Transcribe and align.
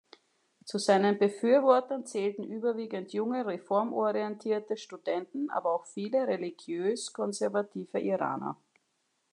Zu 0.65 0.79
seinen 0.79 1.19
Befürwortern 1.19 2.07
zählten 2.07 2.43
überwiegend 2.43 3.13
junge, 3.13 3.45
reformorientierte 3.45 4.75
Studenten, 4.75 5.51
aber 5.51 5.75
auch 5.75 5.85
viele 5.85 6.25
religiös-konservative 6.25 7.99
Iraner. 7.99 8.57